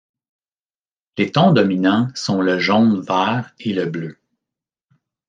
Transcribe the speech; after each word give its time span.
Les 1.19 1.31
tons 1.31 1.51
dominants 1.53 2.07
sont 2.15 2.41
le 2.41 2.57
jaune-vert 2.57 3.53
et 3.59 3.71
le 3.71 3.85
bleu. 3.85 4.17